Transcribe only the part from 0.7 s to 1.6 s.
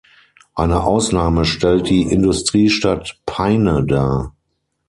Ausnahme